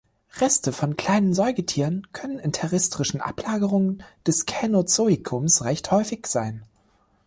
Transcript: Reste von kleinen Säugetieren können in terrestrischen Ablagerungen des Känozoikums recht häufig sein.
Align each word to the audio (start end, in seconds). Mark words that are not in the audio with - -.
Reste 0.39 0.71
von 0.73 0.97
kleinen 0.97 1.35
Säugetieren 1.35 2.07
können 2.11 2.39
in 2.39 2.51
terrestrischen 2.51 3.21
Ablagerungen 3.21 4.01
des 4.25 4.47
Känozoikums 4.47 5.63
recht 5.63 5.91
häufig 5.91 6.25
sein. 6.25 6.63